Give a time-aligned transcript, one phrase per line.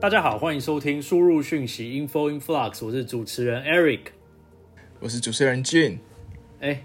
[0.00, 4.00] 大家好，欢迎收听输入讯息 Info Influx，我是主持人 Eric。
[4.98, 5.98] 我是主持人 Jun。
[6.58, 6.82] 哎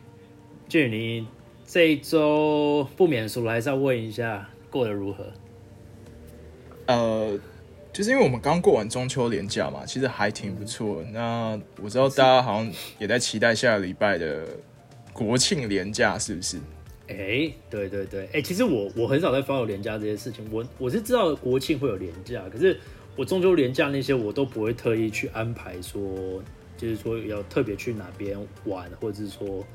[0.68, 1.25] 俊，你
[1.65, 5.32] 这一周不免俗了，还是要问一下过得如何？
[6.88, 7.39] 呃，
[7.93, 11.02] 就是因为我们刚过完中秋连假嘛，其实还挺不错。
[11.13, 12.69] 那我知道大家好像
[13.00, 14.46] 也在期待下个礼拜的
[15.13, 16.57] 国庆连假，是不是？
[17.07, 22.77] 哎，对对对，哎，其实我我很少在发有连假这些事情，我我是知道国庆会有连假，可是
[23.15, 26.00] 我中秋连假那些我都不会特意去安排说，
[26.78, 29.65] 就是说要特别去哪边玩，或者是说，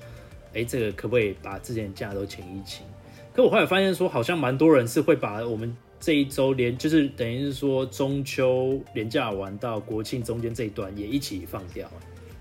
[0.53, 2.85] 哎，这个可不可以把之前的假都请一请？
[3.33, 11.91] 可我后来发现说，好像蛮多人是会把我们这一周连，就是等于是说中秋连假玩到国庆中间这一段也一起放掉，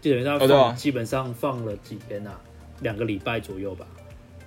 [0.01, 2.41] 就等于他放基本上放了几天啊，
[2.81, 3.87] 两个礼拜左右吧。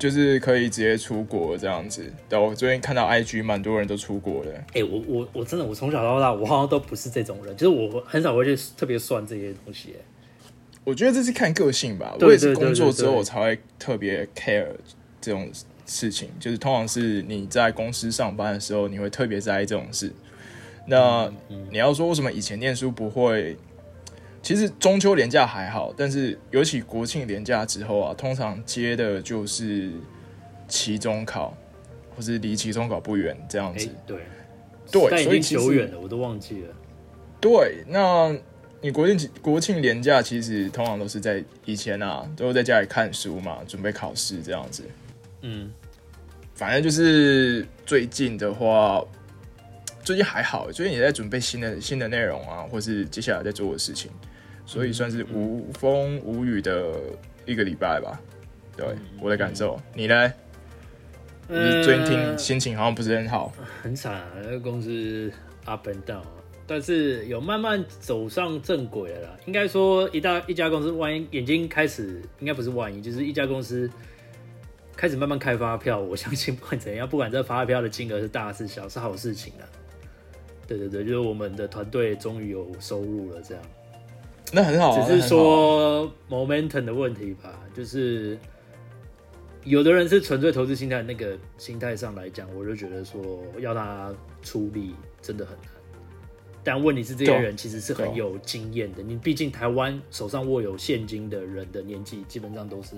[0.02, 4.52] 就是可以直接出国这样子，对我最近看到 IG 蛮多人都出国的。
[4.74, 9.94] 哎，我我我真的我从小到大我好像都不是这种人，就是我很少会去特别算这些东西。
[10.82, 14.66] 我觉得这是看个性吧，我也是工作之后我才会特别 care
[15.20, 15.48] 这种
[15.86, 20.12] 事情，就是通常是你在公司上班的时候，你会特别在意这种事。
[20.88, 21.32] 那
[21.70, 23.56] 你要说为什么以前念书不会？
[24.42, 29.92] 其实中秋连假还好，但是尤其国庆连假之后啊，通常接的就是
[30.66, 31.56] 期中考，
[32.16, 33.88] 或是离期中考不远这样子。
[34.04, 34.18] 对，
[34.90, 36.74] 对，所以久远了，我都忘记了。
[37.40, 38.36] 对，那
[38.80, 44.82] 你国庆国庆连假其实通常都是在以前啊，都是在家里看书嘛，准备考试这样子。
[45.42, 45.72] 嗯，
[46.54, 49.00] 反正就是最近的话，
[50.02, 54.10] 最近还好，最近也在准备新的新的内容啊，或是接下来在做的事情。
[54.72, 56.94] 所以算是无风无雨的
[57.44, 58.18] 一个礼拜吧，
[58.74, 58.86] 对
[59.20, 59.78] 我的感受。
[59.92, 60.32] 你呢？
[61.46, 63.52] 你最近听心情好像不是很好，
[63.82, 64.30] 很惨啊！
[64.36, 65.30] 那个公司
[65.66, 66.22] up and down，
[66.66, 69.36] 但是有慢慢走上正轨了啦。
[69.44, 73.90] 应该说，一大一家公司，万一眼睛开始，应该不是万一，就是一家公司
[74.96, 76.00] 开始慢慢开发票。
[76.00, 79.68] 我相信不管怎样，不管这发票的金额是大是小，是好事情啊。
[80.66, 83.62] 对对对，就是我们的团队终于有收入了，这样。
[84.52, 87.58] 那很好，只是说 momentum 的问题吧。
[87.74, 88.38] 就是
[89.64, 95.68] 有的人是纯粹投资心态，那个心态上来讲，我就觉得说要他出力真的很难。
[96.62, 99.02] 但问题是，这些人其实是很有经验的。
[99.02, 102.94] 你毕竟台湾手上握有现金的人的年纪，基本上都是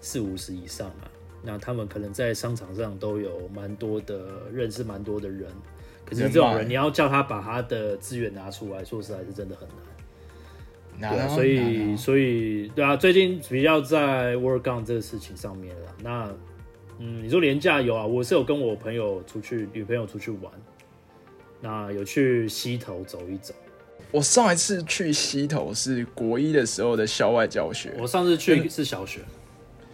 [0.00, 1.08] 四五十以上嘛。
[1.42, 4.20] 那他们可能在商场上都有蛮多的
[4.52, 5.48] 认识，蛮多的人。
[6.04, 9.76] 可是这种人，你要叫他把他的资源拿出来，说实在是真的很难。
[11.00, 15.94] 对，所以所以对啊，最近比较在 work on 这个事情上面了。
[16.02, 16.28] 那
[16.98, 18.04] 嗯，你说廉价有啊？
[18.04, 20.52] 我是有跟我朋友出去，女朋友出去玩，
[21.60, 23.54] 那有去溪头走一走。
[24.10, 27.92] 我上一次去溪头是国一的时候的校外教学。
[27.98, 29.20] 我上次去是小学。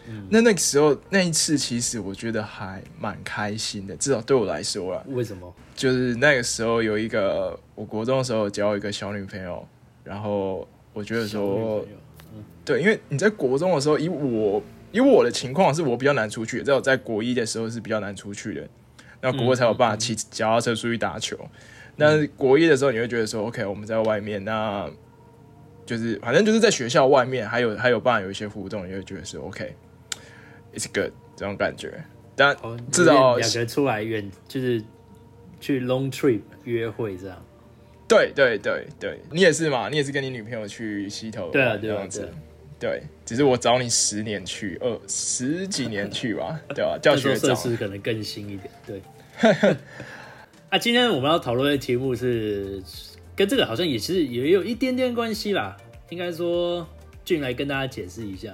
[0.09, 5.05] 嗯，那那个时候那一次其实我觉得还蛮开心的，至少对我来说啊。
[5.09, 5.55] 为什么？
[5.75, 9.69] 就是那个时候有一个，我国中的时候交一个小女朋友，
[10.03, 10.67] 然后。
[10.95, 11.85] 我觉得说，
[12.65, 14.63] 对，因为你在国中的时候，以我
[14.93, 16.63] 以我的情况，是我比较难出去。
[16.63, 18.69] 在我在国一的时候是比较难出去的，
[19.21, 21.37] 那国二才有办法骑脚踏车出去打球。
[21.97, 24.89] 那国一的时候，你会觉得说，OK，我们在外面，那
[25.85, 32.03] 就是反正就是在学校外面，还有还有办法有一些互动，你会觉得是 OK，It's good 这种感觉。
[32.37, 32.57] 但
[32.91, 34.83] 至少两个出来远，就是
[35.61, 37.45] 去 long trip 约会这样。
[38.15, 39.89] 对对对对，你也是嘛？
[39.89, 42.29] 你也是跟你女朋友去溪头对啊，这样子。
[42.79, 46.99] 对，只是我找你十年去，二十几年去吧， 对吧？
[47.01, 48.71] 教学设施可能更新一点。
[48.87, 49.03] 对。
[50.69, 52.83] 啊，今天我们要讨论的题目是
[53.35, 55.77] 跟这个好像也是也有一点点关系啦。
[56.11, 56.87] 应该说，
[57.25, 58.53] 俊来跟大家解释一下。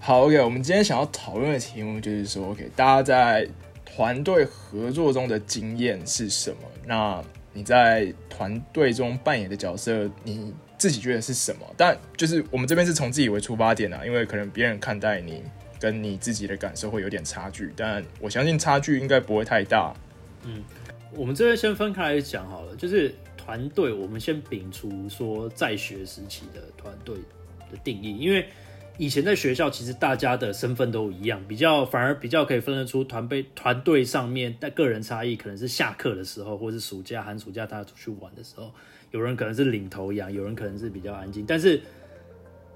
[0.00, 3.48] 好，OK，我们今天想要讨论的题目就是说，OK，大家在
[3.84, 6.56] 团队合作中的经验是什么？
[6.84, 7.22] 那
[7.56, 11.66] 你在团队中扮演的角色，你自己觉得是什么？
[11.74, 15.42] 但就是我们这边是从自己为出发点啊，因为可能别人看待你
[15.80, 19.94] 跟你自己的感受会有点差距，但我相信差距应该不会太大。
[20.44, 20.62] 嗯，
[21.12, 27.16] 我们这边先分开来讲好了，就是团队，我们先摒除说在学时期的团队
[27.72, 28.46] 的定义，因为。
[28.98, 38.72] 以前在学校，其实大家的身份都一样，比较反而比较可以分得出团队团队上面的个人差异，可能是下课的时候，或是暑假寒暑假大家出去玩的时候，
[39.10, 41.44] 有人可能是领头羊，有人可能是比较安静。
[41.46, 41.80] 但是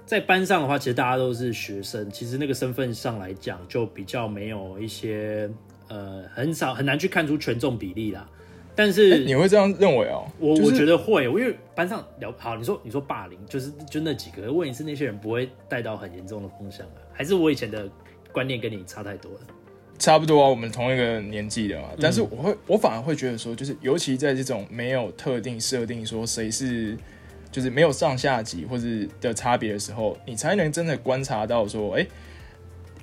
[0.05, 5.51] 在班上的话，其实大家都是学生，其实那个身份上来讲，就比较没有一些
[5.89, 8.29] 呃很少很难去看出权重比例啦。
[8.83, 10.27] 但是你会这样认为哦？
[10.39, 16.97] 我我觉得会，因为班上聊好，你说你说霸凌，就是就那几个，问题是那些人不会带到很严重的风向啊？
[17.13, 17.87] 还是我以前的
[18.33, 19.41] 观念跟你差太多了？
[19.99, 21.89] 差不多啊，我们同一个年纪的嘛。
[22.01, 26.97] 但是我会，我反而会觉得说，就是尤其在这种没有特定设定说谁是，
[27.53, 28.87] 就是没有上下级或者
[29.21, 32.07] 的差别的时候，你才能真的观察到说，哎，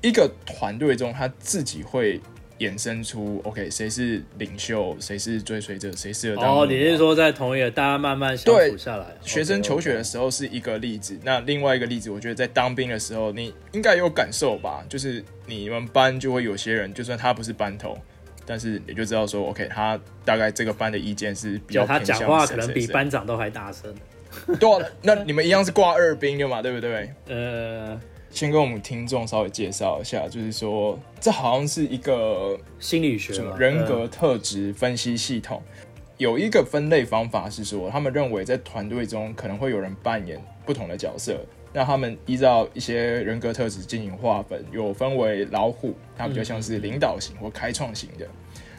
[0.01, 2.19] 一个团队中他自己会。
[2.59, 6.59] 衍生出 OK，谁是领袖，谁是追随者，谁适合当。
[6.59, 9.05] 哦，你是说在同一个大家慢慢相处下来？
[9.21, 14.83] 学生求学的时候是一个例子，那另外一个例子，我觉得在当兵的时候，你应该有感受吧？
[14.89, 17.97] 就是你们班就会有些人，就算他不是班头，
[18.45, 23.93] 但是你就知道说 OK，他大概这个班的意见是比较他讲话可能比班长都还大声。
[24.59, 24.69] 对，
[25.01, 26.61] 那你们一样是挂二兵的嘛？
[26.61, 27.13] 对不对？
[27.27, 27.99] 呃。
[28.37, 35.59] 先跟我们听众稍微介绍一下，就是说，这好像是一个心理学人格特质分析系统。
[36.17, 41.35] 有一个分类方法是说，他们认为在团队中可能会有人扮演不同的角色，
[41.73, 48.25] 那他们依照一些人格特质进行划分，有分为老虎，它比较像是领导型或开创型的；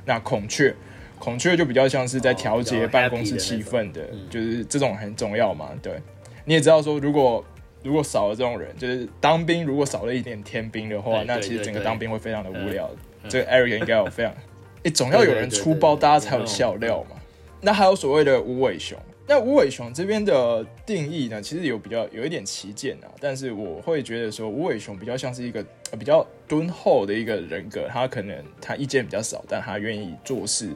[0.05, 0.73] 那孔雀，
[1.19, 5.71] 孔雀就比较像是在调节办公室气氛的，就是这种很重要嘛。
[5.83, 6.01] 对，
[6.45, 7.45] 你也知道说，如果
[7.89, 12.91] 如果少了这种人，就是当兵，如果少了一点天兵的话，那其实整个当兵会非常的无聊。
[13.31, 14.35] 这个 Eric 应该有非常，
[14.85, 17.17] 哎，总要有人出包，大家才有笑料嘛。
[17.63, 23.09] 那还有所谓的无尾熊，那无尾熊这边的定义呢，其实有比较有一点旗舰啊。
[23.19, 25.65] 但是我会觉得说，无尾熊比较像是一个
[25.99, 30.67] 比较敦厚的一个人格，他可能他意见比较少，但他愿意做事，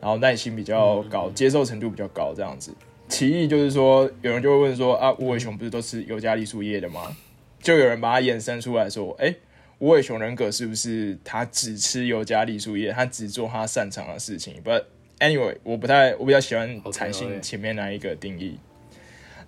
[0.00, 2.72] 然后耐心比较高，接受程度比较高，这样子。
[3.08, 7.14] 歧义就是说，有人就会问说啊，无尾熊不是都吃尤加利树叶的吗？
[7.60, 9.34] 就有人把它衍生出来说，哎，
[9.78, 14.84] 无尾熊人格是不是他只吃尤加利树叶，他只做他擅长的事情？But
[15.18, 18.58] anyway，我不太，我比较喜欢采信前面那一个定义。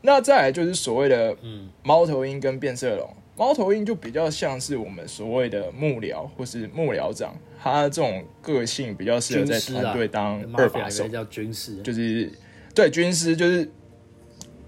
[0.02, 1.34] 那再来就是所谓的
[1.82, 12.30] 猫头鹰跟变色龙，猫头鹰就比较像是我们所谓的幕僚或是幕僚长，他这种个性比较适合在团队当二把手，叫军师，就是。
[12.74, 13.70] 对，军师就是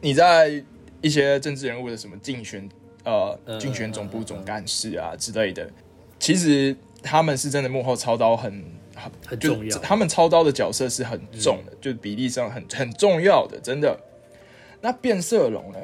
[0.00, 0.62] 你在
[1.00, 2.68] 一些政治人物的什么竞选，
[3.04, 5.68] 呃，竞选总部总干事啊之类的，
[6.18, 8.64] 其实他们是真的幕后操刀很
[8.94, 13.98] 很很重要，他们操刀的角色是很重的，就比例上很很重要的，真的。
[14.80, 15.78] 那变色龙呢？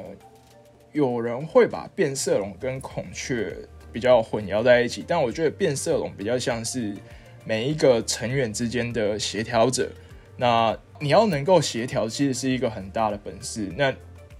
[0.93, 3.51] 有人会把变色龙跟孔雀
[3.91, 6.95] 比较混淆在一起，但我觉得变色龙比较像是
[7.43, 9.91] 每一个成员之间的协调者。
[10.35, 13.71] 那你要能够协调，其实是一个很大的本事。
[13.77, 13.93] 那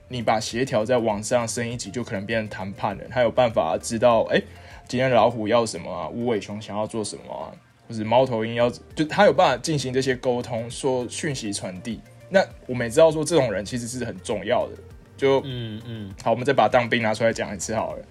[0.07, 3.03] 你把协调在往上升一级，就可能变成谈判了。
[3.09, 4.41] 他有办法知道，哎，
[4.87, 6.07] 今天老虎要什么啊？
[6.09, 7.51] 无尾熊想要做什么啊？
[7.87, 11.99] 或者猫头鹰要，就他有办法进行这些沟通，说讯息传递。
[12.29, 14.73] 那我们也知道说，这种人其实是很重要的。
[15.15, 18.05] 就嗯嗯，好，我们再把当兵拿出来讲一次好了。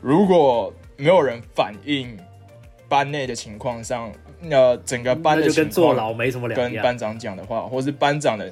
[0.00, 2.18] 如果没有人反映
[2.88, 4.12] 班内的情况上，
[4.48, 6.72] 那整个班的跟坐牢没什么两样。
[6.72, 8.50] 跟班长讲的话，或是班长的，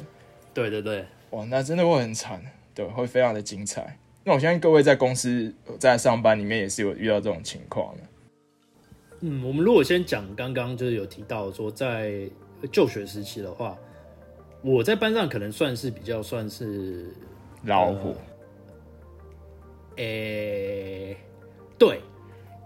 [0.52, 2.42] 对对对，哇，那真的会很惨，
[2.74, 3.96] 对，会非常的精彩。
[4.24, 8.02] 那我相信各位在公司在上班里面也是有遇到这种情况的。
[9.20, 12.28] 嗯，我们如果先讲刚刚就是有提到说，在
[12.72, 13.76] 就学时期的话，
[14.62, 17.14] 我在班上可能算是比较算是
[17.64, 18.16] 老虎。
[19.96, 21.16] 诶，
[21.78, 22.00] 对，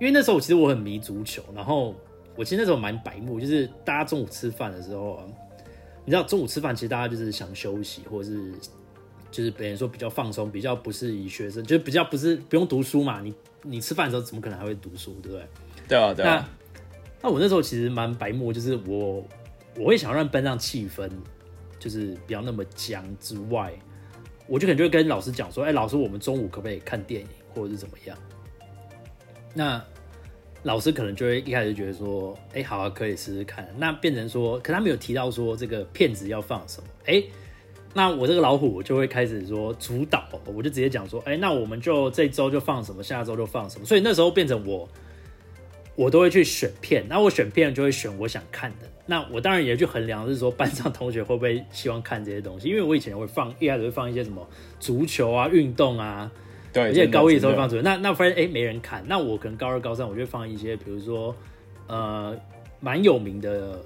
[0.00, 1.94] 因为那时候其实我很迷足球，然后。
[2.38, 5.24] 我其实那时候蛮白目，就是大家中午吃饭的时候啊，
[6.04, 8.52] 你知道中午吃饭其实大家就是想休息，或者是
[9.32, 13.20] 就是别人说比较放松，比较不是以学生，就是比较不是不用读书嘛。
[13.20, 15.46] 你你吃饭的时候怎么可能还会读书，对不对？
[15.88, 16.48] 对啊，对啊。
[17.20, 19.26] 那那我那时候其实蛮白目，就是我
[19.76, 21.10] 我会想让班上气氛
[21.80, 23.72] 就是不要那么僵之外，
[24.46, 28.16] 我就可能就会跟老师讲说，哎，老师，我们中午可不可以看电影，或者是怎么样？
[29.54, 29.84] 那。
[30.64, 33.66] 老师可能就会一开始觉得说，哎，好啊，可以试试看。
[33.78, 36.88] 那变成说，可他没有提到说这个片子要放什么。
[37.06, 37.22] 哎，
[37.94, 43.86] 那我这个老虎就会开始说主导，我就直接讲说，哎，那我们就这周就放什么，下周就放什么。
[43.86, 44.88] 所以那时候变成我，
[45.94, 47.06] 我都会去选片。
[47.08, 48.88] 那我选片就会选我想看的。
[49.06, 52.68] 那我当然也去衡量，是说班上同学会不会希望看这些东西。
[52.68, 54.46] 因为我以前会放，一开始会放一些什么
[54.80, 56.30] 足球啊、运动啊。
[56.72, 61.34] 对，而且高一的时候放主那那发现哎没人看，那我可能高二高三我就放一些，比如说
[61.86, 62.36] 呃
[62.80, 63.82] 蛮有名的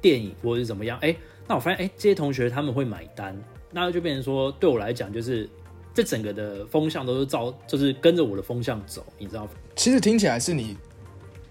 [0.00, 1.14] 电影或者是怎么样，哎，
[1.46, 3.36] 那我发现哎这些同学他们会买单，
[3.70, 5.48] 那就变成说对我来讲就是
[5.94, 9.48] 这整个的风向都是照就是跟着我的风向走，你知道？
[9.76, 10.76] 其实听起来是你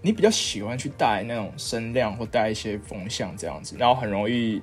[0.02, 4.60] 你比较喜欢去带那种声量或带一些风向这样子，然后很容易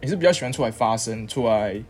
[0.00, 1.80] 你是比较喜欢出来发声、出来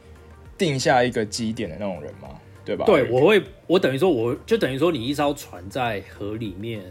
[0.56, 2.28] 定下一个基点的那种人吗？
[2.68, 2.84] 对吧？
[2.84, 6.84] 对，我会，我等于说，我就等于说，你一艘船在河里面，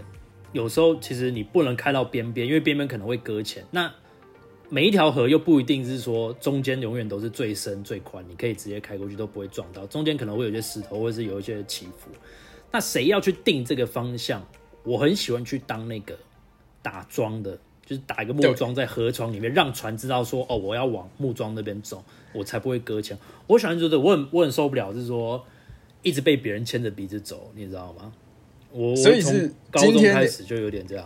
[0.51, 3.63] 有时候其实你不能开到边边，因为边边可能会搁浅。
[3.69, 3.93] 那
[4.69, 12.10] 每一条河又不一定是说中间永远都是最深最宽，你可以直接开过去都不会撞到，中间可能会有些石头或者是有一些起伏。
[12.72, 14.43] 那谁要去定这个方向？
[14.84, 16.17] 我很喜欢去当那个
[16.81, 17.55] 打桩的，
[17.86, 22.03] 就是打一个木桩在河床里面，让船知道说，哦，我要往木桩那边走，
[22.34, 23.15] 我才不会搁浅。
[23.46, 25.46] 我喜欢觉得我很我很受不了，是说。
[26.01, 28.13] 一直被别人牵着鼻子走，你知道吗？
[28.72, 31.06] 我所以是高中开始就有点这样。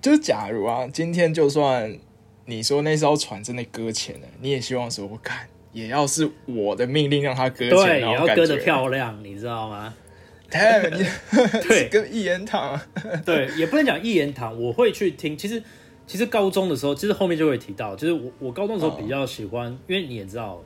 [0.00, 1.98] 就是假如啊，今天就算
[2.46, 9.94] 你说那艘船真的搁浅了，你也希望说，我看也要是我的命令让它搁浅，也要搁的漂亮，你知道吗？
[10.50, 12.78] 对，对，跟一言堂，
[13.24, 14.60] 对，也不能讲一言堂。
[14.60, 15.62] 我会去听，其实
[16.06, 20.62] 其实高中的时候，其实后面就会提到，就是我我高中的时候比较喜欢，因为你也知道，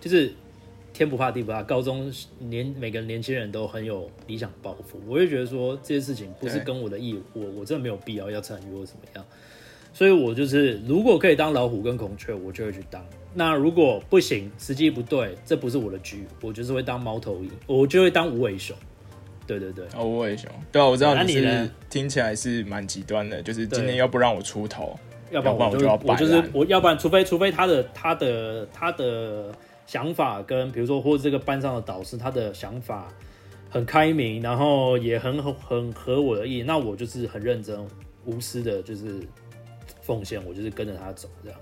[0.00, 0.34] 就是。
[0.96, 9.24] 天不怕地不怕，高中年每个年轻人都很有理想抱负，我就觉得说这些事情不是跟我的意，我我真的没有必要要参与或怎么样，
[9.92, 13.04] 所以我就是如果可以当老虎跟孔雀，我就会去当。
[13.34, 18.74] 那如果不行，时机不对，这不是我的局，我就是会当猫头鹰，我就会当无尾熊。
[19.46, 24.98] 对对对，哦，无尾熊，对啊，我知道你是听起来是蛮极端的，就是今天要不让我出头，
[25.30, 29.52] 要不然我就要我就是我要不然除非除非他的他的他的。
[29.86, 33.08] 想法跟比如说，或者这个班上的导师，他的想法
[33.70, 37.78] 很开明，然后也很很合我的意，那我就是很认真、
[38.24, 39.20] 无私的，就是
[40.02, 41.58] 奉献，我就是跟着他走，这样。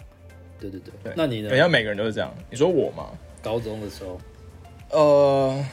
[0.58, 1.50] 对对对，那你呢？
[1.50, 2.34] 好像每个人都是这样。
[2.50, 3.10] 你说我吗？
[3.42, 4.18] 高中的时候，
[4.90, 5.64] 呃。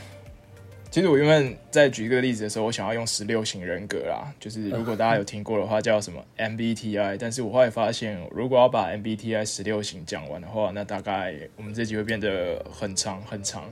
[0.91, 7.15] 其实我原本在举一个例子的时候，我想要用十六型人格啦，就是如果大家有听过的话，叫什么 MBTI。
[7.17, 13.63] 但是我后来发现，如果要把 MBTI 十六型讲完的话，那大概我们这集会变得很长很长。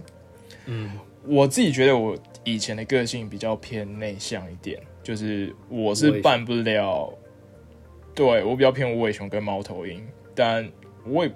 [0.65, 0.91] 嗯，
[1.25, 7.13] 我自己觉得我以前的个性比较偏内向一点，就是我是办不了，
[8.15, 10.65] 对我比较偏无尾熊跟猫头鹰，但
[11.05, 11.31] 我也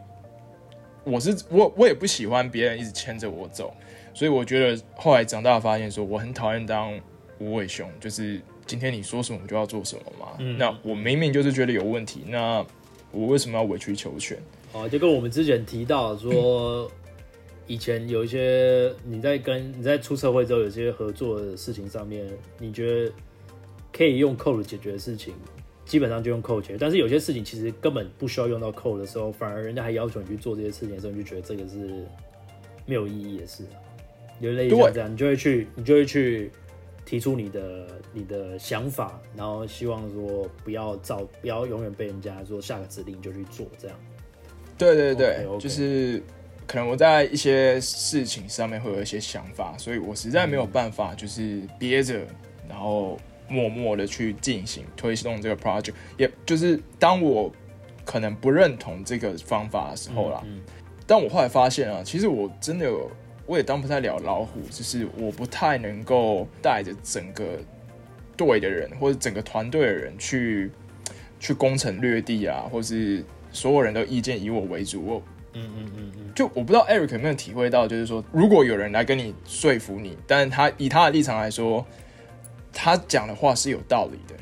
[1.04, 3.76] 我是我我也不喜欢别人一直牵着我走。
[4.14, 6.94] 所以我觉得后来长大发现，说我很讨厌当
[7.40, 10.38] 无尾熊，就是今天你说什么我就要做什么嘛。
[10.58, 12.66] 那我明明就是觉得有问题，那
[13.12, 14.38] 我为什么要委曲求全？
[14.72, 16.90] 哦，就跟我们之前提到说，
[17.68, 22.28] 以前有一些你在跟你在出社会之后，有些合作的事情上面，
[22.60, 23.12] 你觉得
[23.92, 25.34] 可以用 code 解决的事情，
[25.86, 26.78] 基本上就用 code 解决。
[26.80, 32.06] 但是有些事情其实根本不需要用到 code 的时候，反而人家还要求你去做这些事情的时候，你就觉得这个是
[32.86, 33.64] 没有意义的事。
[34.40, 36.52] 有类似这样，你就会去，你就会去
[37.06, 43.98] 提出你的你的想法，然后希望说不要照，不要永远被人家说下个指令就去做这样。
[44.78, 46.22] 对对对，就是
[46.68, 52.20] 可能我在一些事情上面会有一些想法，所以我实在没有办法就是憋着，
[52.68, 55.94] 然后默默的去进行推动这个 project。
[56.18, 57.52] 也就是当我
[58.04, 60.44] 可能不认同这个方法的时候啦，
[61.06, 63.10] 但我后来发现啊，其实我真的有。
[63.46, 67.60] 我也当不太了老虎，就是我不太能够带着整个
[68.38, 70.72] 队的人或者整个团队的人去
[71.40, 75.06] 去攻城略地啊，或是所有人都意见以我为主。
[75.06, 75.22] 我
[75.54, 81.86] 嗯嗯嗯嗯，就我不知道 Eric 有没有体会到，就是说，如果有人来跟你说服你，但是他以他的立场来说，
[82.72, 84.36] 他讲的话是有道理的，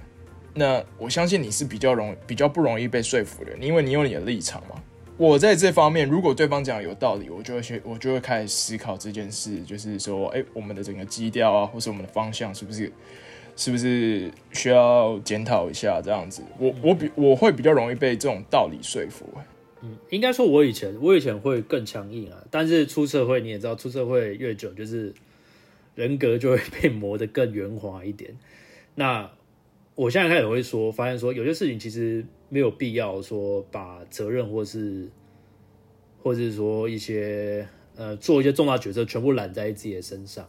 [0.54, 4.82] 那我相信你是比较容比较不容易被说服的，因为你有你的立场嘛。
[5.22, 12.92] 我在这方面，如果对方讲有道理，我就会去，我就会开始思考这件事，就是说，哎，我们的整个基调啊，或是我们的方向，是不是，
[13.56, 16.02] 是不是需要检讨一下？
[16.04, 19.30] 这样子，我我比我会比较容易被这种道理说服。
[19.84, 25.14] 嗯，应该说，我以前我以前会更强硬啊，但是出社会你也知道，出社会越久，就是
[25.94, 28.36] 人格就会被磨得更圆滑一点。
[28.96, 29.30] 那
[29.94, 32.26] 我现在开始会说，发现说有些事情其实。
[32.54, 35.08] 没有必要说把责任，或是，
[36.22, 37.66] 或者是说一些
[37.96, 40.46] 呃做一些重大决策全部揽在自己的身上。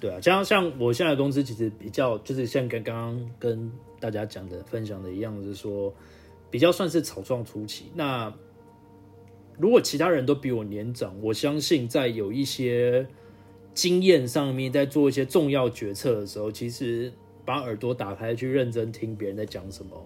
[0.00, 5.94] 对啊，像像我现在公司其实比较就是像跟刚刚跟大家讲的分享的一样，就是说
[6.50, 7.84] 比较算是草创初期。
[7.94, 8.34] 那
[9.56, 13.06] 如果其他人都比我年长，我相信在有一些
[13.72, 17.12] 经验上面，在做一些重要决策的时候，其实
[17.44, 20.04] 把耳朵打开去认真听别人在讲什么。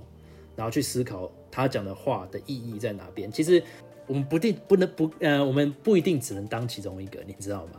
[0.58, 3.30] 然后去思考他讲的话的意义在哪边。
[3.30, 3.62] 其实
[4.08, 7.74] 我们不定不能不呃，我们不一定只能当其中一个，你知道吗？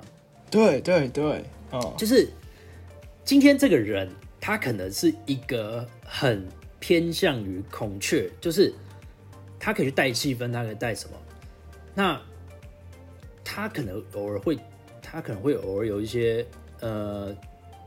[0.50, 2.30] 对对对，哦，就是
[3.26, 4.10] 今天这个人，
[4.40, 6.48] 他可能是一个很
[6.80, 8.74] 偏向于孔雀，就是
[9.60, 11.18] 他可以去带气氛，他可以带什么？
[11.94, 12.22] 那
[13.44, 14.58] 他可能偶尔会，
[15.02, 16.46] 他可能会偶尔有一些
[16.80, 17.36] 呃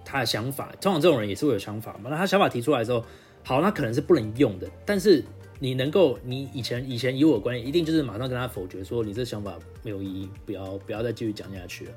[0.05, 2.11] 他的想法，通常这种人也是会有想法嘛。
[2.11, 3.03] 那他想法提出来之后，
[3.45, 5.25] 好，那可能是不能用的，但是
[5.59, 11.93] 你能够，你以前以前以我观念，一定就是马上跟他否决，说你这想法没有意义，不要不要再继续讲下去了，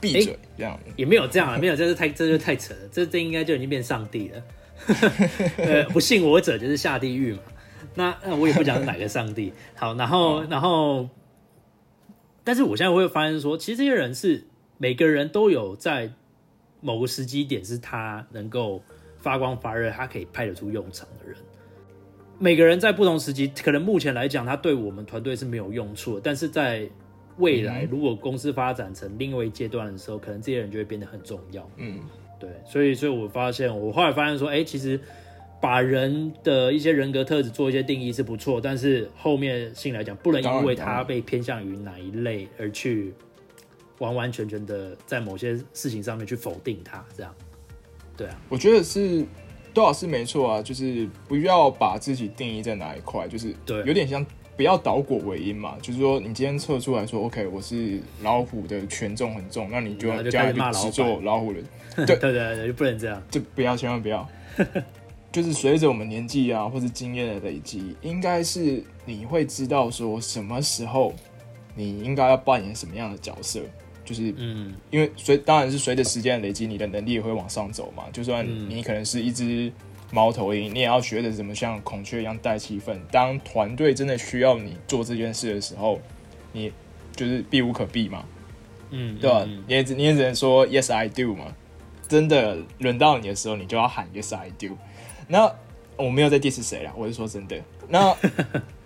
[0.00, 0.78] 闭嘴这样。
[0.96, 4.42] 也没有这样啊，没有，这是太这就太扯了，这这应该就已经变上帝了。
[5.56, 7.38] 呃，不信我者就是下地狱嘛。
[7.94, 9.52] 那那我也不讲是哪个上帝。
[9.74, 11.08] 好，然后然后，
[12.44, 14.44] 但是我现在会发现说，其实这些人是
[14.76, 16.12] 每个人都有在
[16.82, 18.82] 某个时机点是他能够
[19.26, 21.36] 发光发热，他可以派得出用场的人。
[22.38, 26.88] 每个人在不同时期，可能目前来讲，他对我们团队是没有用处的，但是在
[27.38, 31.68] 未来，如果公司发展成另外一阶段的时候，可能这些人就会变得很重要。
[31.76, 31.98] 嗯。
[32.38, 35.00] 对，所以，所以我发现，我后来发现说，哎，其实
[35.60, 43.12] 把人的一些人格特质做一些定义是不错，但是后面性来讲，不能因为他被偏向于哪一类而去
[43.98, 47.34] 完完全全的在某些事情上面去否定他，这样。
[48.16, 49.24] 对啊，我觉得是
[49.74, 54.24] 多少是没错啊，就是不要把自己定义在哪一块，就是对，有点像。
[54.56, 61.62] 不要倒果为因嘛，就是说你今天测出来说，OK，我是老虎的权重很重，那你就加就只做老虎人，
[61.94, 62.06] 对。
[62.16, 64.26] 对对，就不能这样，就不要千万不要，
[65.30, 71.12] 就是随着我们年纪啊或者经验的累积，应该是你会知道说什么时候
[71.74, 73.60] 你应该要扮演什么样的角色，
[74.06, 79.70] 就是嗯，因为随当然是随着时间的累积，你的能力也会往上走嘛，就算你可能是一只。
[80.12, 82.96] 猫头鹰，你也要学着怎么像孔雀一样带气氛。
[83.10, 86.00] 当团队真的需要你做这件事的时候，
[86.52, 86.72] 你
[87.16, 88.24] 就是避无可避嘛，
[88.90, 89.44] 嗯，对吧？
[89.66, 91.46] 你也你也只能说 Yes I do 嘛。
[92.06, 94.78] 真的轮到你的时候，你就要喊 Yes I do。
[95.26, 95.52] 那
[95.96, 97.60] 我没有在 diss 谁啦，我是说真的。
[97.88, 98.16] 那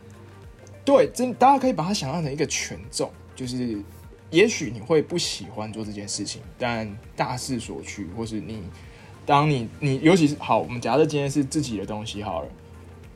[0.86, 3.78] 对，真大家可以把它想象成一个权重，就是
[4.30, 8.62] 也许你会不喜欢做这件事情，但大势所趋，或是你。
[9.26, 12.48] 当你你尤其是好，我们假设今天是自己的东西好了。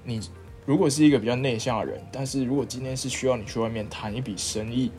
[0.04, 0.20] 你
[0.64, 4.92] 如果是一个比较内向的人，但是如果今天是需要你去外面谈一笔生意，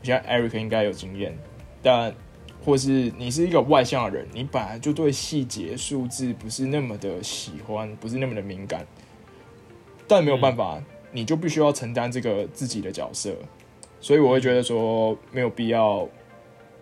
[0.00, 1.38] 我觉得 Eric 应该有经验。
[1.82, 2.12] 但
[2.64, 8.84] 或是你是一个外向的人，你本来就对细节数字不是那么的喜欢，不是那么的敏感，
[10.08, 13.36] 但没有办法，你就必须要承担这个自己的角色。
[14.06, 16.08] 所以我会觉得说没有必要。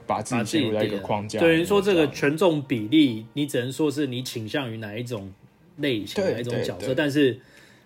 [0.06, 5.32] 把自己陷入在一个框架，等于说这个权重比例，你只能说是你倾向于哪一种
[5.78, 7.40] 类型、哪一种角色，但是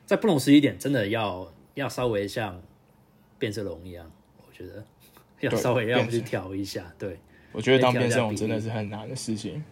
[0.04, 2.60] 在不同时机点，真的要要稍微像
[3.38, 4.10] 变色龙一样，
[4.44, 4.84] 我觉得
[5.38, 6.92] 要稍微要去调一下。
[6.98, 7.16] 对，
[7.52, 9.62] 我觉得当变色龙真的是很难的事情。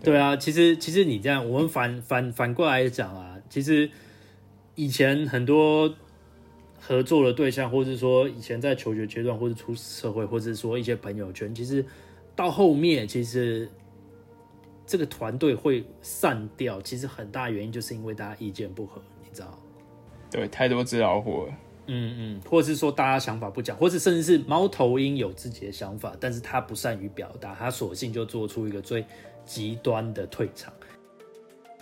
[0.00, 3.90] 对啊，其实其实你这样，我们反反反过来讲啊，其实
[4.76, 5.92] 以前很多。
[6.80, 11.84] 合作的对象，或者说以前在求学阶段，或者出社会，或者说一些朋友圈，其实
[12.36, 13.68] 到后面，其实
[14.86, 16.80] 这个团队会散掉。
[16.80, 19.58] 其实很大原因就是因为大家意见不合，你知道？
[20.30, 21.52] 对，太多只老虎了。
[21.90, 29.04] 嗯嗯，或者是说大家想法不讲，或者甚至是猫头鹰有自己的想法，但是他不善于表达，他索性就做出一个最
[29.46, 30.72] 极端的退场。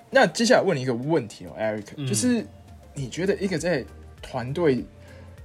[0.08, 2.46] 那接下来问你一个问题哦，Eric，就是
[2.94, 3.84] 你觉得一个在
[4.26, 4.84] 团队。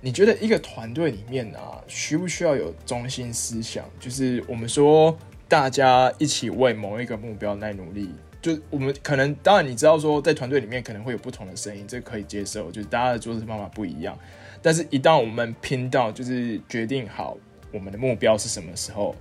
[0.04, 3.86] 你觉得一个团队里面啊，需不需要有中心思想？
[4.00, 5.16] 就是我们说
[5.48, 8.10] 大家一起为某一个目标来努力。
[8.42, 12.72] 就我们可能当然你知道说，在团队里面可能会有不同的声音，这可以接受。
[12.72, 14.18] 就是大家的做事方法不一样，
[14.60, 17.38] 但是一旦我们拼到就是决定好
[17.72, 19.16] 我们的目标是什么时候，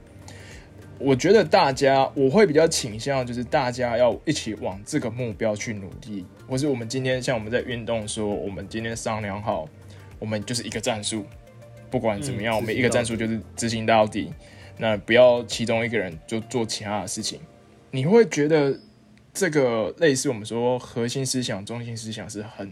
[1.00, 6.24] 我觉得大家我会比较倾向就是大家要一起往这个目标去努力。
[6.46, 9.68] 或是我们今天像我们在运动说，我们今天商量好。
[10.18, 11.24] 我们就是一个战术，
[11.90, 14.30] 不管怎么样，我们一个战术就是执行到底。
[14.76, 17.40] 那不要其中一个人就做其他的事情。
[17.90, 18.78] 你会觉得
[19.32, 22.70] 这个类似我们说核心思想、中心思想是很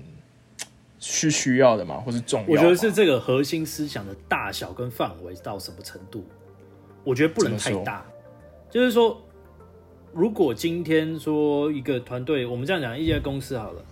[1.01, 1.97] 是需要的吗？
[2.05, 2.47] 或是重要？
[2.49, 6.27] 我觉得是这个核心思想的大小跟范围到什么程度？
[7.03, 8.05] 我觉得不能太大。
[8.71, 9.21] 就是说，
[10.13, 13.83] 如果今天说一个团队，我们这样讲，一家公司好了，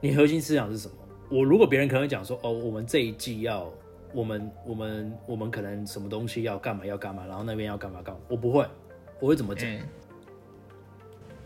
[0.00, 0.94] 你核心思想是什么？
[1.30, 3.70] 我如果别人可能讲说哦，我们这一季要
[4.14, 8.64] 我们我们我们可能什么东西要干嘛要干嘛，然后那边要干嘛干嘛，我不会，
[9.20, 9.70] 我会怎么讲？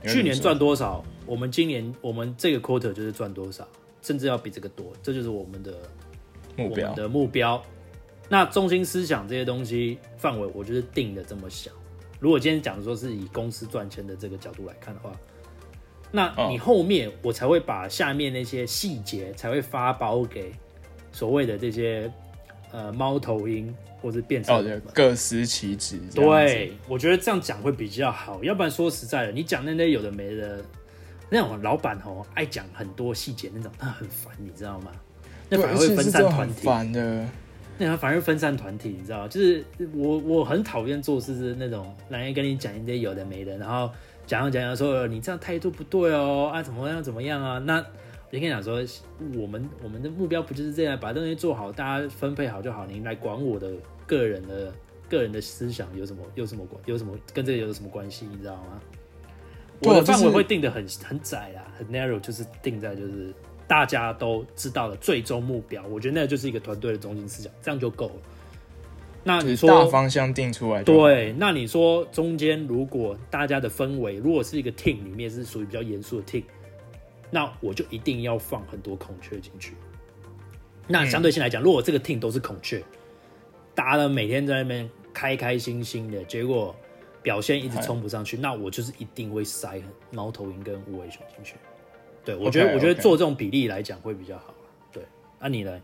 [0.05, 3.67] 去年赚多少，我们今年我们这个 quarter 就是赚多少，
[4.03, 5.75] 甚至要比这个多，这就是我们的
[6.57, 7.63] 目标的目标。
[8.33, 11.71] 那中心思想这些东西范围，我就是定的这么小。
[12.19, 15.13] 如果今天讲说是以公司赚钱的这个角度来看的话。
[16.11, 20.51] 那你后面我才会把下面那些细节才会发包给
[21.11, 22.11] 所谓的这些
[22.71, 26.01] 呃猫头鹰，或者变成哦，各司其职。
[26.15, 28.43] 对，我觉得这样讲会比较好。
[28.43, 30.65] 要不然说实在的，你讲那些有的没的，
[31.29, 34.91] 那种老板哦，爱讲很多细节那种，他很烦，你知道吗？
[35.51, 36.65] 那反而会分散团体。
[36.65, 37.27] 烦的。
[37.87, 39.65] 那反而分散团体，你知道就是
[39.95, 43.91] 我我很讨厌做事是那种来跟你讲一些有的没的，然后
[44.27, 47.59] 讲讲讲说你这样态度不对哦啊怎么样怎么样啊？
[47.59, 47.85] 那我
[48.33, 48.83] 跟你讲说，
[49.37, 52.87] 我们我们的目标不就是这样，把东西做好，大家分配好就好。
[52.87, 53.71] 你来管我的
[54.07, 54.73] 个人的
[55.09, 58.27] 个人的思想有什么有什么关有什么跟这个有什么关系？
[58.31, 58.81] 你知道吗？
[59.83, 63.33] 我的范围会定的很很窄啊，很 narrow，就是定在就是。
[63.67, 68.15] 大家都知道的最终目标，我觉得那就是一个团队的中心思想，这样就够了。
[69.25, 71.33] 那你说大方向定出来，对？
[71.39, 76.43] 那你说中间如果大家的氛围如果是一个 team 里面是属于比较严肃的 team，
[77.31, 79.75] 那我就一定要放很多孔雀进去。
[80.89, 82.83] 那相对性来讲，如果这个 team 都是孔雀，
[83.75, 86.75] 大家每天在那边开开心心的，结果
[87.23, 91.55] 表现一直冲不上去，那我就是一定会塞猫头鹰跟无尾熊进去。
[92.25, 94.55] 对，我觉得我觉得做这种比例来讲会比较好。
[94.93, 95.03] 对，
[95.41, 95.81] 那你呢？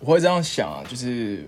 [0.00, 1.46] 我会这样想啊，就是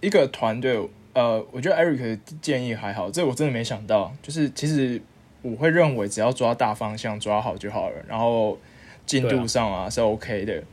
[0.00, 0.76] 一个团队，
[1.12, 4.12] 呃，我觉得 Eric 的建议还好，这我真的没想到。
[4.20, 5.00] 就是其实
[5.42, 8.58] 我会认为，只要抓大方向抓好就好了，然后
[9.06, 10.64] 进度上啊是 OK 的，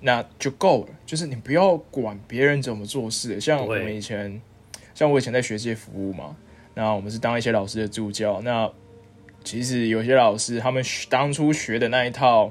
[0.00, 0.88] 那就够了。
[1.06, 3.40] 就是你不要管别人怎么做事。
[3.40, 4.42] 像我们以前，
[4.94, 6.36] 像我以前在学界服务嘛，
[6.74, 8.70] 那我们是当一些老师的助教，那。
[9.44, 12.50] 其实有些老师，他们当初学的那一套，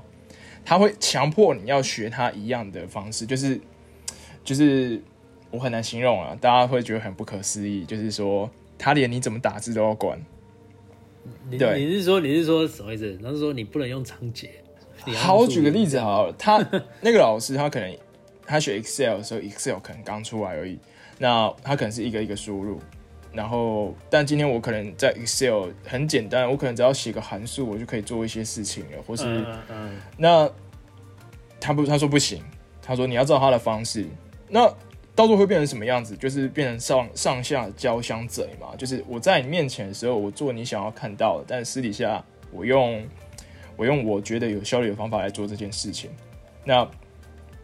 [0.63, 3.59] 他会强迫你要学他一样的方式，就是，
[4.43, 5.01] 就是
[5.49, 10.17] 我很难形容啊，大家会觉得很不可思议，就是说他连你怎么打字都要管。
[11.57, 13.17] 对，你是说你是说什么意思？
[13.23, 14.47] 他是说你不能用仓颉。
[15.15, 16.57] 好，我举个例子好了，他
[17.01, 17.97] 那个老师他可能
[18.45, 20.77] 他学 Excel 的时候，Excel 可能刚出来而已，
[21.17, 22.79] 那他可能是一个一个输入。
[23.33, 29.25] 然后，但今天我可能在 Excel 很简单，我可能只要写个函数，我就可以做一些事情了，或是
[29.69, 30.47] 嗯那
[31.59, 32.43] 他不他说不行，
[32.79, 34.05] 他说你要照他的方式，
[34.47, 34.71] 那
[35.15, 36.15] 到时候会变成什么样子？
[36.15, 38.75] 就是变成上上下交相贼嘛。
[38.77, 43.03] 就是我在你面前的时候，我做你想要看到的，但私底下我用
[43.75, 46.11] 我用我觉得有效率的方法来做这件事情。
[46.63, 46.87] 那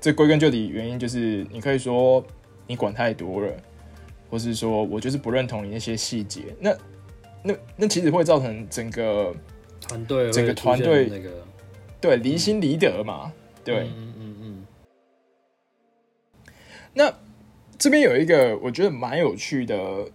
[0.01, 2.23] 这归根究底原因就是，你可以说
[2.65, 3.53] 你管太多了。
[4.29, 6.75] 或是说我就是不认同你那些细节，那
[7.43, 9.33] 那那其实会造成整个
[9.81, 11.31] 团队整个团队那个
[11.99, 14.65] 对离心离德嘛，对，嗯嗯嗯。
[16.93, 17.13] 那
[17.77, 20.05] 这边有一个我觉得蛮有趣的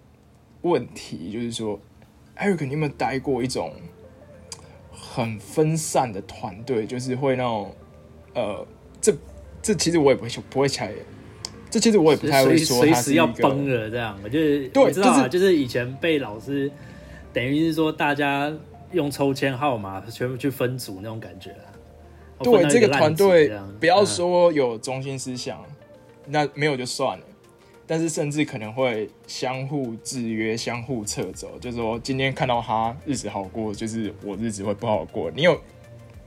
[0.62, 1.81] 问题，就是说
[2.37, 3.72] ，Eric，你有没有待过一种
[4.90, 6.87] 很分散的团队？
[6.87, 7.74] 就是会那种
[8.35, 8.66] 呃，
[9.00, 9.14] 这
[9.62, 10.92] 这其实我也不会不会猜。
[11.75, 16.71] 这其实我也不太会说，随时要崩了这样，我就是对，知道啊，就是以前被老师
[17.33, 18.53] 等于是说大家
[18.93, 21.75] 用抽签号码全部去分组那种感觉啊。
[22.45, 25.65] 对，这个团队不要说有中心思想，
[26.27, 27.25] 那没有就算了，
[27.89, 35.29] 但是甚至可能会相互制约、相互撤走，就是说今天看到他日子好过，就是我日子会不好过。
[35.35, 35.61] 你有？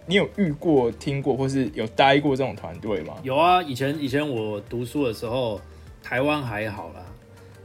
[0.08, 3.16] 你有遇过、听过，或是有待过这种团队吗？
[3.24, 5.60] 有啊，以前以前我读书的时候，
[6.02, 7.06] 台湾还好啦，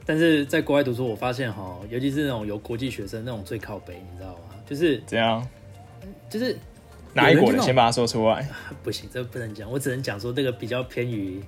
[0.05, 4.57] 但是在国外读书，我发现哈，尤其是那种有国际学生那种最靠北，你知道吗？
[4.67, 5.47] 就是怎样？
[6.29, 6.59] 就是
[7.15, 7.61] 哪一国的？
[7.61, 8.45] 先把它说出来。
[8.83, 11.41] 不行，这不能讲，我只能讲说这个比较偏于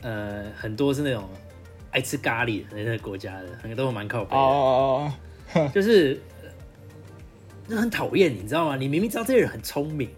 [0.00, 1.28] 呃，很多是那种
[1.90, 5.12] 爱吃咖喱的那个国家的，很多都蛮靠北哦，
[5.74, 6.18] 就是
[7.66, 8.76] 那很讨厌，你知道吗？
[8.76, 10.08] 你明明知道这些人很聪明。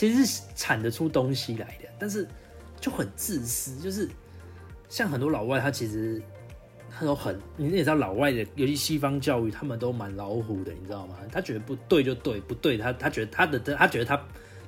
[0.00, 2.26] 其实是产得出东西来的，但是
[2.80, 4.08] 就很自私，就是
[4.88, 6.22] 像很多老外，他其实
[6.90, 11.16] 他都很，你也知道老外的，尤其西方教育，他们都蛮老虎的，你知道吗？
[11.30, 14.18] 他觉得不对就对，不对他他觉得他的他觉得他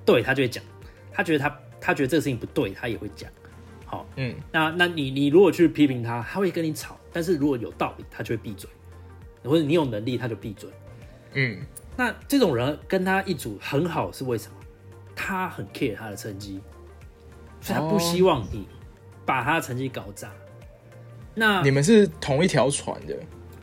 [0.04, 0.62] 对他就会讲，
[1.10, 3.30] 他觉得他他觉得这个事情不对，他也会讲。
[3.86, 8.68] 好，嗯，那那你你如果去批评他，他会跟你吵，但是如果有道理，他就会闭嘴，
[9.44, 10.68] 或者你有能力，他就闭嘴。
[11.32, 11.58] 嗯，
[11.96, 14.56] 那这种人跟他一组很好是为什么？
[15.14, 16.61] 他很 care 他的成绩，
[17.61, 18.66] 所以他不希望你
[19.25, 20.31] 把他的成绩搞砸。
[21.35, 23.16] 那你们是同一条船的，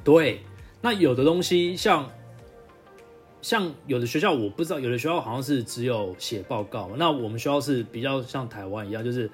[0.04, 0.42] 对。
[0.82, 2.10] 那有的东西像
[3.42, 6.90] 像有的学校我不知道，有的学校好像是只有写报告。
[6.96, 9.30] 那我们学校是比较像台湾一样，就是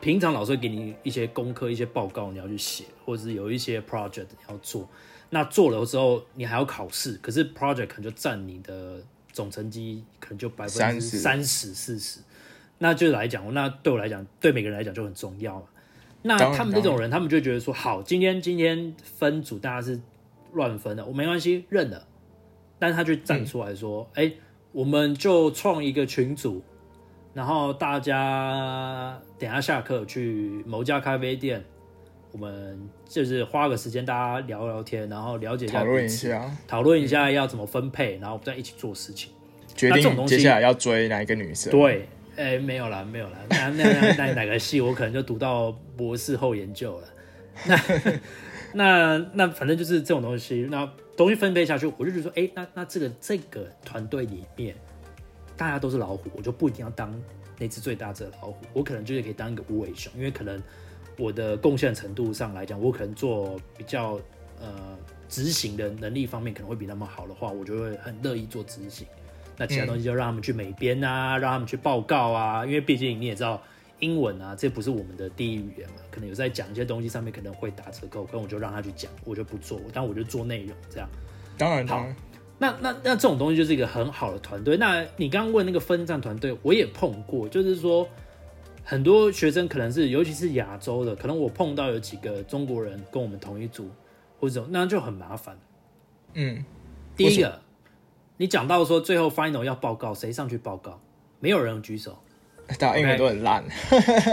[0.00, 4.88] 平常老师会给你一些功课、一些报告，你要去写，或者是有一些 project 你要做。
[5.28, 9.02] 那做了之后，你还要考试，可是 project 可能就占你的。
[9.32, 12.20] 总成绩可能就百分之三十四十，
[12.78, 15.66] 那就来讲，那对我来讲，对每个人来讲就很重要嘛。
[16.22, 20.00] 那他们这种人，他们就觉得说，好，今天今天分组大家是
[20.52, 22.06] 乱分的，我没关系，认了。
[22.78, 24.32] 但他就站出来说，哎，
[24.72, 26.62] 我们就创一个群组，
[27.32, 31.64] 然后大家等下下课去某家咖啡店，
[32.32, 39.30] 我们就是花个时间大家聊聊天，然后了解一下，讨论一下，讨论一下要怎么分配，然后再一起做事情，
[39.74, 41.70] 决定接下来要追哪一个女生。
[41.70, 42.08] 对。
[42.36, 43.36] 哎，没有了，没有了。
[43.50, 47.08] 那那那那哪个系，我可能就读到博士后研究了。
[47.66, 47.76] 那
[48.72, 54.74] 那那反正就是这种东西，那东西分配下去，我就觉得说，哎，那那这个这个团队里面，
[55.54, 57.12] 大家都是老虎，我就不一定要当
[57.58, 60.58] 那只最大只的老虎，我可能就是可以当一个无尾熊，因为可能
[61.20, 64.18] 我的贡献程度上来讲，我可能做比较
[64.58, 64.96] 呃
[65.28, 69.06] 执行的能力方面可能会比他们好的话，我就会很乐意做执行。
[69.56, 73.62] 那其他东西就让他们去美编啊，让他们去报告啊，因为毕竟你也知道
[73.98, 81.06] 英文啊，这不是我们的第一语言嘛，可能有在讲一些东西上面可能会打折扣，可能我就让他去讲，我就不做，但我就做内容这样。
[81.58, 82.06] 当然好，
[82.56, 84.78] 那那那这种东西就是一个很好的团队。
[84.78, 88.08] 那你刚刚问那个分站团队，我也碰过，就是说
[88.90, 93.88] 很多学生可能是尤其是亚洲的，可能我碰到有几个中国人跟我们同一组，
[94.40, 95.56] 或者那就很麻烦。
[96.34, 96.64] 嗯，
[97.16, 97.60] 第一个。
[98.36, 101.00] 你讲到说最后 final 要报告，谁上去报告？
[101.38, 102.18] 没有人举手，
[102.80, 103.62] 大家英文都很烂。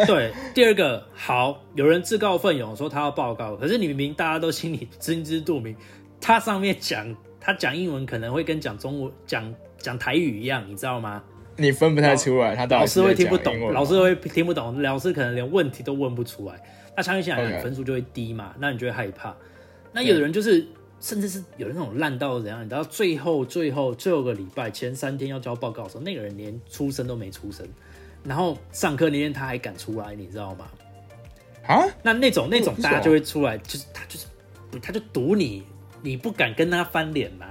[0.07, 5.75] 对，第二个好，有人自告奋勇说他要报告，可是你明明大家都心里心知肚明，
[6.19, 11.23] 他上面讲他讲英文可能会跟讲中文讲讲台语一样，你知道吗？
[11.57, 16.55] 你分不太出来，他老师会听不懂，老师会听不懂，老师可能连问题都问不出来，
[16.95, 19.35] 那相信下来分数就会低嘛，那你就会害怕。
[19.91, 20.65] 那有的人就是。
[20.99, 22.65] 甚至是有那种烂到怎样？
[22.65, 27.63] 你知道最后最后最后个礼拜前三天要交报告的时候，那个人连出生都没出生，
[28.23, 30.65] 然后上课那天他还敢出来，你知道吗？
[31.67, 31.85] 啊？
[32.01, 34.25] 那那种那种大家就会出来，就是他就是
[34.81, 35.61] 他就堵你，
[36.01, 37.45] 你不敢跟他翻脸嘛。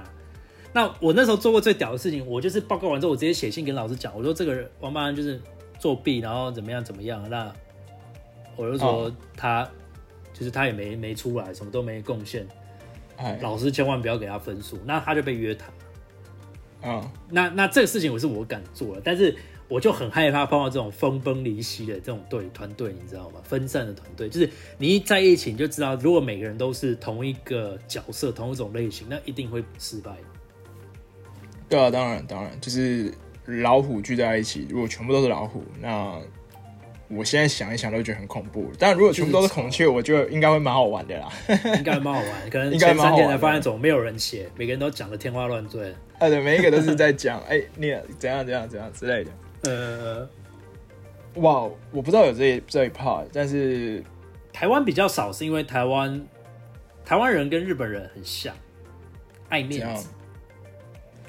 [0.77, 5.41] 那我那时候做过最屌的事情，我就是报告完之后，我直接写信跟老师讲，我说这个人王八蛋就是
[5.79, 7.27] 作弊，然后怎么样怎么样。
[7.27, 7.51] 那
[8.55, 9.67] 我就说他
[10.31, 12.47] 就是他也没没出来，什么都没贡献。
[13.15, 15.73] 哎老师千万不要给他分数，那他就被约谈。
[16.83, 19.35] 嗯，那那这个事情我是我敢做了，但是
[19.67, 23.41] 我就很害怕碰到这种分崩离析的这种队团队，你知道吗？
[23.43, 30.15] 分散的团队，就是你一在一起你就知道，如果每个人都是同一个角色、同一种类型，那一定会失败。
[31.69, 33.13] 对啊，当然当然，就是
[33.45, 36.19] 老虎聚在一起，如果全部都是老虎，那。
[37.09, 41.29] 我现在想一想都觉得很恐怖，但如果全部都是孔雀，我觉得应该会蛮好玩的啦。
[41.77, 45.89] 应该蛮好玩，可能前三天才发现怎么没有人写，每个人都讲的天花乱坠。
[46.19, 49.31] 啊，对，每一个都是在讲，哎，你怎样怎样怎样之类的。
[49.71, 50.29] 呃，
[51.35, 54.03] 哇，我不知道有这这一 part，但是
[54.51, 56.21] 台湾比较少，是因为台湾
[57.05, 58.53] 台湾人跟日本人很像，
[59.47, 60.09] 爱面子。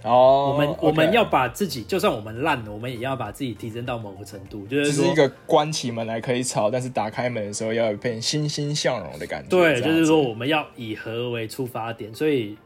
[0.04, 9.48] 哦，我们我们要把自己，就算我们烂了，我们也要把自己提升到某个程度，就是是一个关起门来可以吵，但是打开门的时候要有一片欣欣向荣的感觉。
[9.48, 12.56] 对，就是说我们要以和为出发点，所以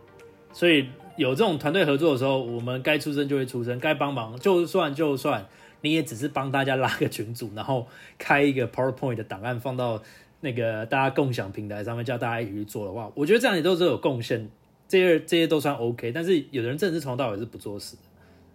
[0.52, 5.46] 所以有这种团队合作的时候，我们该出声就会出声，该帮忙就算就算
[5.80, 7.86] 你也只是帮大家拉个群组，然后
[8.18, 10.02] 开一个 PowerPoint 的档案放到
[10.40, 14.50] 那个大家共享平台上面，叫大家一起去做的话，我觉得这样也都是有贡献。
[14.92, 18.02] 这些这些都算 OK，但是有的人真的是从头到尾是不做事的。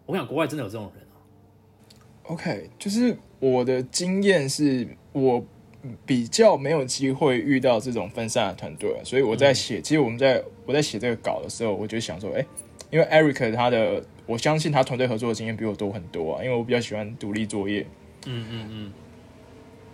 [0.06, 1.04] 我想国外真的有这种人
[2.26, 5.44] OK，就是我的经验是我
[6.06, 9.82] 比较没有机会遇到这种分散的团队，所以我在写。
[9.82, 12.46] 其实我们在我在写这个稿的时候，我就想说，哎，
[12.92, 17.84] 因为 Eric 他的，我相信他团队合作的经验比我多很多啊，因为我比较喜欢独立作业。
[18.28, 18.94] 嗯嗯嗯。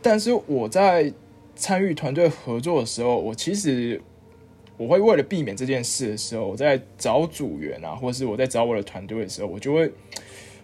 [0.02, 1.14] 但是我在
[1.56, 4.02] 参与团队合作的时候，我其实。
[4.76, 9.92] 我会为了避免这件事的时候，我在找组员啊，或者是我在找我的团队的时候，我就会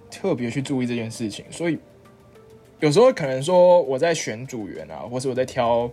[0.10, 1.46] 特别去注意这件事情。
[1.52, 1.78] 所以
[2.80, 5.90] 有时候可能说我在选组员啊，或是我在挑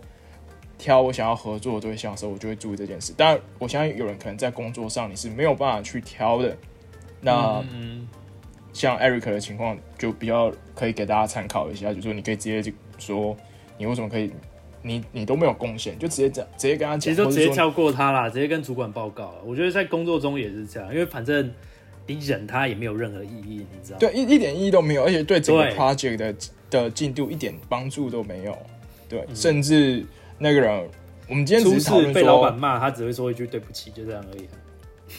[0.79, 3.13] 挑我想要合作的对象的时候，我就会注意这件事。
[3.15, 6.57] 但，我相信有人可能在工作上你是没有办法去挑的。
[7.21, 7.63] 那
[8.73, 13.37] 像 Eric 的情况就比较可以给大家参考一下，就说你可以直接就说
[13.77, 14.31] 你为什么可以。
[14.87, 19.35] 你你都没有贡献，就直接讲，直接跟他讲，其实就直接跳过他啦，直接跟主管报告了。
[19.45, 21.51] 我觉得在工作中也是这样，因为反正
[22.05, 23.99] 你忍他也没有任何意义，你知道？
[23.99, 26.35] 对，一一点意义都没有，而且对整个 project 的
[26.69, 28.57] 的进度一点帮助都没有。
[29.09, 30.05] 对，甚至
[30.37, 30.89] 那个人，
[31.27, 34.47] 我们今天只是讨论被老板骂，他只会说一句对不起，就这样而已。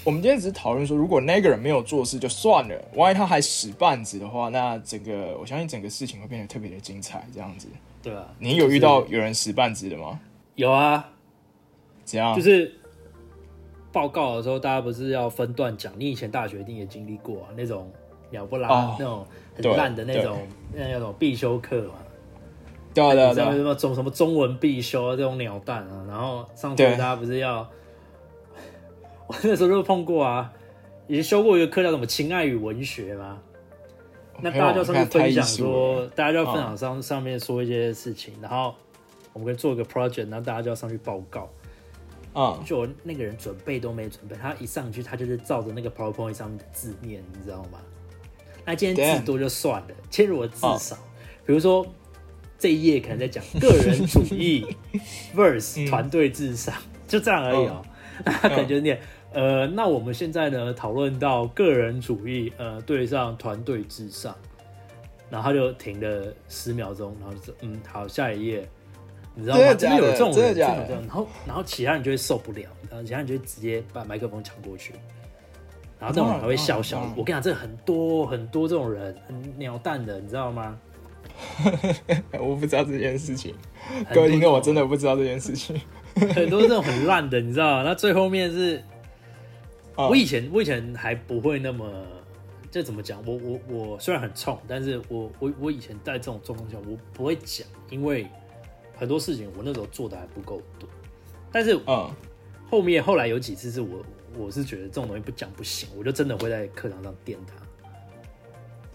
[0.04, 7.26] 我们今天只是讨论说，如果那个人没有做事就算了，万一他还使绊子的话，那整个我相信整个事情会变得特别的精彩。
[7.32, 7.68] 这样子，
[8.02, 10.20] 对啊，你有遇到有人使绊子的吗？
[10.54, 11.08] 有啊，
[12.04, 12.34] 怎样？
[12.34, 12.72] 就是
[13.90, 15.92] 报告的时候，大家不是要分段讲？
[15.96, 17.90] 你以前大学一定也经历过啊，那种
[18.30, 20.38] 鸟不拉、哦那种很烂的那种
[20.72, 21.94] 那种必修课嘛。
[22.92, 27.68] 对啊对对啊，什么中什么中文必修啊这种鸟蛋啊，然后上学大家不是要，
[29.28, 30.52] 我 那时候就碰过啊，
[31.06, 33.38] 也修过一个课叫什么情爱与文学嘛，
[34.40, 38.74] 那大家就上去分享说，大家就要分享上上面说一些事情，然后
[39.32, 41.48] 我们可以做一个 project，然后大家就要上去报告，
[42.34, 47.78] 嗯，就我那个人准备都没准备，他一上去他就是照着那个 PowerPoint 上面的字念，你知道吗？
[48.64, 50.96] 那今天字多就算了，今天如果字少，
[51.46, 51.86] 比如说。
[52.60, 54.66] 这一页可能在讲个人主义
[55.32, 56.74] versus 团队至上，
[57.06, 57.80] 就这样而已哦。
[58.24, 59.00] 那 他可能就念，
[59.32, 64.34] 呃，那我们现在呢讨论到个人主义，呃，对上团队至上，
[65.30, 68.68] 然后他就停了十秒钟，然后就说，嗯，好，下一页，
[69.34, 69.74] 你知道吗？
[69.74, 74.94] 真的有这种人，真的然后然后其他人就会受不了，然后其他人就会直接把麦克风抢过去，
[76.00, 77.00] 然后这种人还会笑笑。
[77.16, 80.78] 我跟你讲，这很多很多这种人，很鸟蛋的，你知道吗？
[82.40, 83.54] 我不知道这件事情，
[84.12, 85.78] 各位听众，我真的不知道这件事情。
[86.34, 87.82] 很多这种很烂的，你知道吗？
[87.84, 88.97] 那最后面是，啊
[90.06, 91.90] 我以前我以前还不会那么，
[92.70, 93.20] 这怎么讲？
[93.26, 98.26] 我我我虽然很冲，但是我我我以前在这种状况下，我不会讲，因为
[98.96, 100.88] 很多事情我那时候做的还不够多。
[101.50, 102.08] 但是嗯，
[102.70, 104.04] 后面后来有几次是我
[104.36, 107.54] 我是觉得这种东西不讲不行，我就真的会在课堂上电他。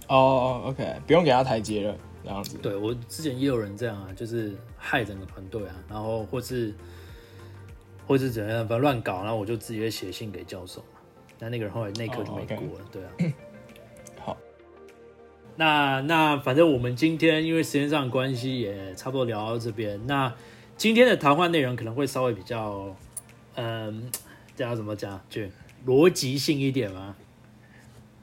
[0.07, 2.57] 哦哦，OK，不用给他台阶了，这样子。
[2.59, 6.73] 对我之前也有人这样啊，就是害整个团队啊，然后或是
[8.05, 10.83] 或是怎样，反正乱搞，然后我就直接写信给教授
[11.43, 11.49] 嘛。
[11.49, 13.33] 那那个人后来那科就没过了，对啊。
[14.23, 14.37] 好，
[15.57, 19.99] 那那反正我们今天因为时间上的关系，也差不多聊到这边。
[20.07, 20.33] 那
[20.77, 22.95] 今天的谈话内容可能会稍微比较，
[23.55, 24.09] 嗯，
[24.55, 25.41] 这要怎么讲，就
[25.85, 27.15] 逻辑性一点嘛。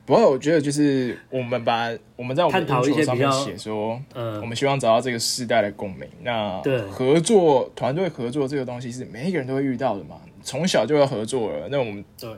[0.06, 6.08] 不过我觉得就是我们把我们在我们探讨一些 intro 上面比较写说，嗯我们希望找到这个世代的共鸣。
[6.22, 11.68] 那对合作团队合作这个东西是每一个人都会遇到的嘛，从小就要合作了。
[11.70, 12.28] 那我们对，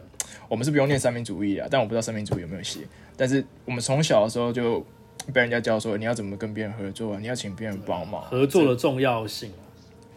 [0.53, 2.81] 我们是不用念三民主义啊，但我不知道三民主义有没有写。
[3.17, 4.85] 但是我们从小的时候就
[5.33, 9.65] 被人家教说，你要怎么跟别人合作啊，你要请别人帮忙，合作的重要性啊。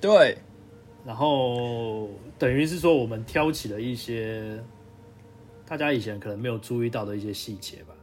[0.02, 0.38] 对
[1.06, 4.60] 然后等于是说，我们挑起了一些
[5.66, 7.96] 大家以前可能没有注意到的一些细节吧。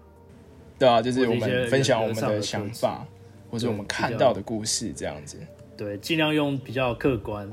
[0.79, 3.07] 对啊，就是我们分享我们的的想法，
[3.51, 5.37] 或者我们看到的故事这样子。
[5.77, 7.47] 对，尽量用比较客观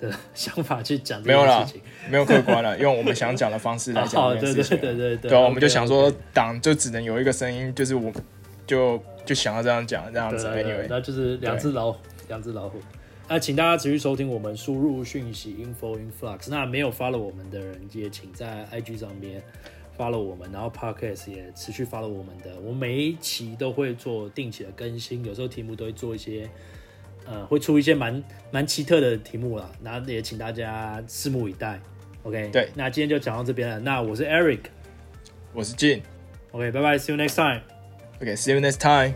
[0.00, 1.82] 的想法去讲这没有啦件事情。
[2.10, 4.94] 没有客观了，用我们想讲的方式来讲哦，对对这件事情对。
[4.94, 8.12] 对对对，对啊，我们就想说党就只能有一个声音，就是我
[8.66, 10.44] 就就想要这样讲，这样子。
[10.44, 12.80] 对对对 Anyway，那就是两只老虎，两只老虎。
[13.28, 16.48] 那请大家持续收听我们输入讯息 info influx。
[16.50, 19.40] 那没有 follow 我们的人，也请在 IG 上面
[19.96, 22.58] follow 我们，然后 podcast 也持续 follow 我们的。
[22.60, 26.50] 我每一期都会做定期的更新，有时候题目都会做一些，
[27.26, 29.70] 呃，会出一些蛮蛮奇特的题目啦。
[29.80, 31.80] 那也请大家拭目以待。
[32.22, 33.78] OK，对那今天就讲到这边了。
[33.78, 34.60] 那我是 Eric。
[35.52, 36.02] 我是 Jin。
[36.52, 37.62] OK，拜拜，See you next time。
[38.20, 39.14] OK，see you next time。